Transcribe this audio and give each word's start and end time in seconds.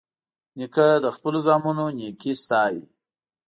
نیکه 0.57 0.87
د 1.03 1.07
خپلو 1.15 1.39
زامنو 1.45 1.85
نیکي 1.97 2.33
ستايي. 2.43 2.83